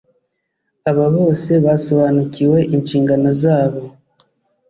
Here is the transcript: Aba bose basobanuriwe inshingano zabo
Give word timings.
Aba 0.89 1.05
bose 1.15 1.51
basobanuriwe 1.65 2.57
inshingano 2.75 3.29
zabo 3.41 3.81